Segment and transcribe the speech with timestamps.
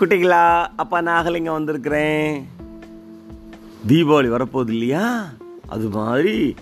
[0.00, 0.44] குட்டிகளா
[0.82, 2.28] அப்பா நாகலிங்க வந்திருக்கிறேன்.
[3.88, 5.02] தீபாவளி வரப்போகுது இல்லையா?
[5.74, 6.54] அது மாதிரி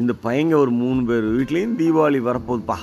[0.00, 2.76] இந்த பையங்க ஒரு மூணு பேர் வீட்லேயும் தீபாவளி வரப்போகுதுப்பா.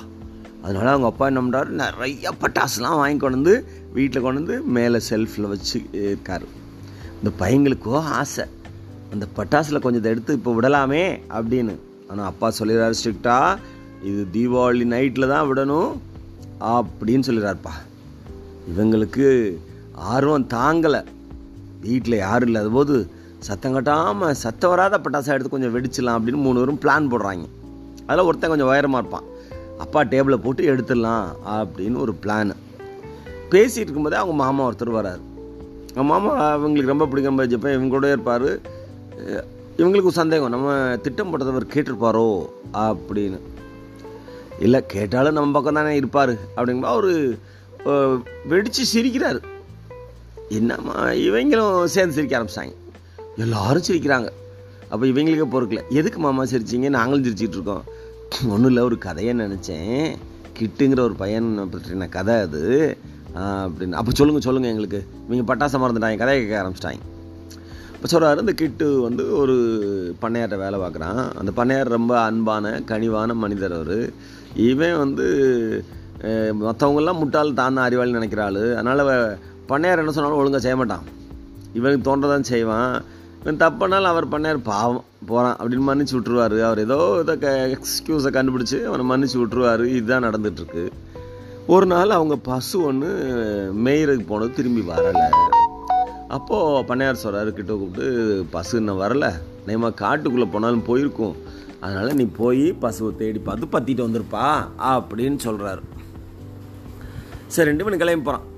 [0.62, 3.54] அதனால் அவங்க அப்பா என்ன பண்ணுறாரு நிறைய பட்டாசுலாம் வாங்கி கொண்டு வந்து
[3.92, 6.46] வீட்டில் கொண்டு வந்து மேலே செல்ஃபில் வச்சு இருக்கார்.
[7.16, 8.46] இந்த பையங்களுக்கோ ஆசை.
[9.12, 11.04] அந்த பட்டாசில் கொஞ்சம் இதை எடுத்து இப்போ விடலாமே
[11.38, 11.76] அப்படின்னு.
[12.10, 13.58] ஆனால் அப்பா சொல்லிடுறாரு ஸ்ட்ரிக்டாக
[14.10, 15.92] இது தீபாவளி நைட்டில் தான் விடணும்
[16.76, 17.76] அப்படின்னு சொல்லிடுறாருப்பா.
[18.72, 19.26] இவங்களுக்கு
[20.12, 21.02] ஆர்வம் தாங்கலை.
[21.86, 22.96] வீட்டில் யாரும் இல்லாத போது
[23.46, 27.46] சத்தம் கட்டாமல் சத்தம் வராத பட்டாசா எடுத்து கொஞ்சம் வெடிச்சிடலாம் அப்படின்னு மூணு பேரும் பிளான் போடுறாங்க.
[28.06, 29.28] அதில் ஒருத்தன் கொஞ்சம் உயரமாக இருப்பான்.
[29.84, 32.52] அப்பா டேபிளை போட்டு எடுத்துடலாம் அப்படின்னு ஒரு பிளான்
[33.52, 35.22] பேசிகிட்டு இருக்கும்போதே அவங்க மாமா ஒருத்தர் வராரு.
[35.88, 37.40] அவங்க மாமா இவங்களுக்கு ரொம்ப பிடிக்கும்.
[37.52, 38.48] ஜப்பேன் இவங்க கூட இருப்பார்.
[39.80, 40.54] இவங்களுக்கு சந்தேகம்.
[40.54, 42.26] நம்ம திட்டம் போட்டதவர் கேட்டிருப்பாரோ
[42.86, 43.40] அப்படின்னு.
[44.66, 49.40] இல்லை கேட்டாலும் நம்ம பக்கம் தானே இருப்பார் அப்படிங்கும்போது அவர் வெடித்து சிரிக்கிறார்.
[50.58, 52.74] என்னம்மா இவங்களும் சேர்ந்து சிரிக்க ஆரம்பிச்சாங்க.
[53.36, 54.28] எல்லாரும் சிரிக்கிறாங்க.
[54.90, 55.80] அப்போ இவங்களுக்கே பொறுக்கல.
[55.88, 56.88] எதுக்கு மாமா சிரிச்சிங்க?
[56.96, 57.84] நாங்களும் சிரிச்சிட்டு இருக்கோம்.
[58.48, 58.82] ஒன்றும் இல்லை.
[58.82, 60.16] ஒரு கதையை நினச்சேன்.
[60.58, 62.62] கிட்டுங்கிற ஒரு பையன் பற்றின கதை அது.
[63.34, 63.96] அப்படின்னு.
[64.00, 65.00] அப்போ சொல்லுங்கள் சொல்லுங்கள் எங்களுக்கு.
[65.28, 67.02] இவங்க பட்டாசம் மறந்துட்டாங்க கதையை கேட்க ஆரம்பிச்சிட்டாங்க.
[67.96, 69.56] இப்போ சொல்கிறாரு இந்த கிட்டு வந்து ஒரு
[70.22, 71.22] பண்ணையார்ட்ட வேலை பார்க்குறான்.
[71.40, 73.98] அந்த பண்ணையார் ரொம்ப அன்பான கனிவான மனிதர் அவர்.
[74.70, 75.26] இவன் வந்து
[76.64, 78.62] மற்றவங்கெல்லாம் முட்டாள் தான் அறிவாளின்னு அறிவாளி நினைக்கிற ஆள்.
[78.72, 79.38] அதனால்
[79.70, 81.04] பண்ணையார் என்ன சொன்னாலும் ஒழுங்காக செய்ய மாட்டான்.
[81.78, 82.94] இவனுக்கு தோன்றதான் செய்வான்.
[83.42, 88.78] இவன் தப்புனாலும் அவர் பண்ணையார் பாவம் போகிறான் அப்படின்னு மன்னிச்சு விட்ருவார் அவர் ஏதோ இதை க எக்ஸ்கியூஸை கண்டுபிடிச்சி
[88.88, 90.84] அவனை மன்னிச்சு விட்ருவார் இதுதான் நடந்துகிட்ருக்கு
[91.74, 93.08] ஒரு நாள் அவங்க பசு ஒன்று
[93.86, 95.26] மேயிறதுக்கு போனது திரும்பி வரலை.
[96.36, 98.06] அப்போது பண்ணையார் சொல்கிறாரு கிட்ட கூப்பிட்டு
[98.50, 99.26] பசு இன்னும் வரல.
[99.66, 101.36] நேமா காட்டுக்குள்ளே போனாலும் போயிருக்கும்.
[101.84, 104.44] அதனால் நீ போய் பசுவை தேடி பார்த்து பற்றிட்டு வந்திருப்பா
[104.92, 105.82] அப்படின்னு சொல்கிறாரு
[107.54, 108.48] சரி ரெண்டு மணி கிளம்பி போகிறான்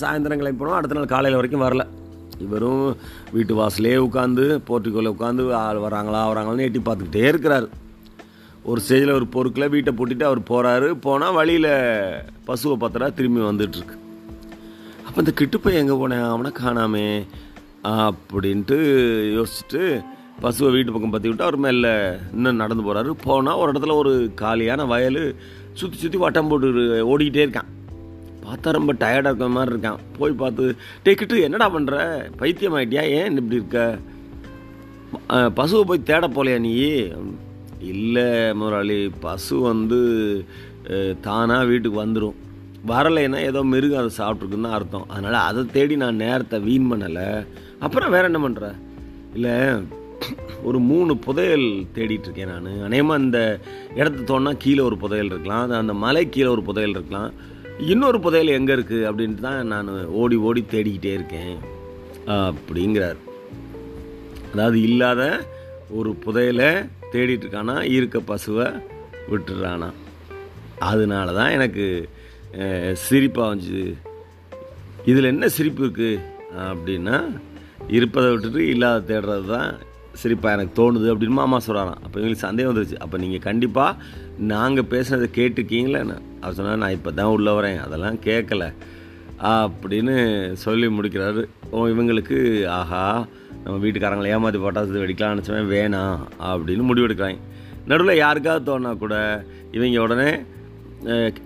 [0.00, 0.78] சாயந்தரம் கிளம்பி போனோம்.
[0.78, 1.84] அடுத்த நாள் காலையில் வரைக்கும் வரல.
[2.44, 2.84] இவரும்
[3.34, 7.68] வீட்டு வாசலே உட்காந்து போர்ட்டிக்கோல உட்காந்து ஆள் வராங்களா வராங்களான்னு எட்டி பார்த்துக்கிட்டே இருக்கிறாரு.
[8.70, 11.72] ஒரு ஸ்டேஜில் ஒரு பொருட்களை வீட்டை பூட்டிட்டு அவர் போகிறாரு போனால் வழியில்
[12.48, 13.96] பசுவை பத்திரா திரும்பி வந்துட்டுருக்கு.
[15.06, 16.26] அப்போ இந்த கிட்டுப்பை எங்கே போனேன்?
[16.34, 17.06] அவனை காணாமே.
[18.06, 18.76] அப்படின்ட்டு
[19.36, 19.82] யோசிச்சுட்டு
[20.42, 21.92] பசுவை வீட்டு பக்கம் பற்றி விட்டு அவர் மேலே
[22.36, 25.22] இன்னும் நடந்து போகிறாரு போனால் ஒரு இடத்துல ஒரு காலியான வயல்
[25.80, 26.68] சுற்றி சுற்றி வட்டம் போட்டு
[27.12, 27.70] ஓடிக்கிட்டே இருக்கான்.
[28.46, 30.02] பார்த்தா ரொம்ப டயர்டாக இருக்கிற மாதிரி இருக்கான்.
[30.18, 30.64] போய் பார்த்து
[31.06, 31.96] டேக்கிட்டு என்னடா பண்ணுற
[32.42, 33.82] பைத்தியம் ஆகிட்டியா ஏன் இப்படி இருக்க?
[35.58, 36.74] பசுவை போய் தேட போலையா நீ?
[37.94, 38.28] இல்லை
[38.60, 40.00] முதலாளி பசு வந்து
[41.26, 42.38] தானாக வீட்டுக்கு வந்துடும்
[42.90, 45.06] வரலைன்னா ஏதோ மிருகம் அதை சாப்பிட்ருக்குன்னு தான் அர்த்தம்.
[45.14, 47.28] அதனால் அதை தேடி நான் நேரத்தை வீண் பண்ணலை.
[47.84, 48.66] அப்புறம் வேறு என்ன பண்ணுற
[49.36, 49.54] இல்லை
[50.68, 51.66] ஒரு மூணு புதையல்
[51.96, 52.68] தேடிட்டுருக்கேன் நான்.
[52.88, 53.40] அநேகமாக இந்த
[53.98, 55.64] இடத்த தோணா கீழே ஒரு புதையல் இருக்கலாம்.
[55.66, 57.32] அது அந்த மலை கீழே ஒரு புதையல் இருக்கலாம்.
[57.90, 59.88] இன்னொரு புதையல் எங்கே இருக்குது அப்படின்ட்டு தான் நான்
[60.20, 61.54] ஓடி ஓடி தேடிக்கிட்டே இருக்கேன்.
[62.34, 63.18] அப்படிங்கிறார்.
[64.52, 65.22] அதாவது இல்லாத
[65.98, 66.70] ஒரு புதையலை
[67.12, 68.68] தேடிட்டு இருக்கானா இருக்க பசுவை
[69.32, 69.88] விட்டுறானா.
[70.90, 71.86] அதனால தான் எனக்கு
[73.06, 73.84] சிரிப்பாக வந்துச்சு.
[75.10, 76.22] இதில் என்ன சிரிப்பு இருக்குது
[76.68, 77.16] அப்படின்னா
[77.96, 79.72] இருப்பதை விட்டுட்டு இல்லாத தேடுறது தான்
[80.22, 82.98] சரிப்பா எனக்கு தோணுது அப்படின்னு மாமா சொல்கிறாராம் அப்போ எங்களுக்கு சந்தேகம் வந்துருச்சு.
[83.04, 83.96] அப்போ நீங்கள் கண்டிப்பாக
[84.52, 86.00] நாங்கள் பேசுனதை கேட்டுருக்கீங்களே
[86.42, 87.78] அவர் சொன்னால் நான் இப்போ தான் உள்ளே வரேன்.
[87.86, 88.66] அதெல்லாம் கேட்கல.
[89.52, 90.14] அப்படின்னு
[90.64, 91.42] சொல்லி முடிக்கிறாரு.
[91.70, 92.38] ஓ இவங்களுக்கு
[92.78, 93.04] ஆஹா
[93.64, 96.18] நம்ம வீட்டுக்காரங்களை ஏமாற்றி பட்டாசு வெடிக்கலாம்னு நினச்சவன் வேணாம்
[96.50, 97.40] அப்படின்னு முடிவெடுக்கிறாங்க.
[97.90, 99.14] நடுவில் யாருக்காவது தோணா கூட
[99.76, 100.30] இவங்க உடனே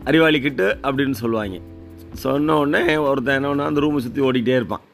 [0.09, 1.59] அறிவாளிக்கிட்டு அப்படின்னு சொல்லுவாங்க.
[2.25, 4.85] சொன்ன உடனே ஒருத்தன் என்ன ஒன்று அந்த ரூமை சுற்றி ஓடிக்கிட்டே இருப்பான்.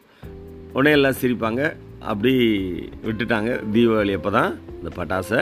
[0.77, 1.62] உடனே எல்லாம் சிரிப்பாங்க.
[2.05, 2.35] அப்படி
[3.05, 3.51] விட்டுட்டாங்க.
[3.73, 5.41] தீபாவளி அப்போ தான் இந்த பட்டாசை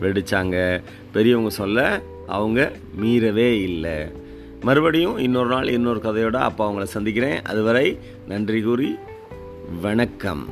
[0.00, 3.96] வெடித்தாங்க பெரியவங்க சொல்ல அவங்க மீறவே இல்லை.
[4.60, 7.42] மறுபடியும் இன்னொரு நாள் இன்னொரு கதையோடு அப்போ அவங்கள சந்திக்கிறேன்.
[7.42, 8.96] அதுவரை நன்றி கூறி
[9.80, 10.44] வணக்கம்.